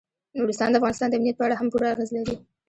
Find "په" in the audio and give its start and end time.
1.37-1.45